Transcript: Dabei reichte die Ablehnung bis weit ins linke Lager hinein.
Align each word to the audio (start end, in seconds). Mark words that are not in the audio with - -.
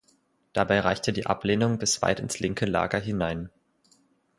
Dabei 0.53 0.79
reichte 0.79 1.13
die 1.13 1.27
Ablehnung 1.27 1.77
bis 1.77 2.01
weit 2.01 2.19
ins 2.19 2.39
linke 2.39 2.65
Lager 2.65 2.97
hinein. 2.97 3.51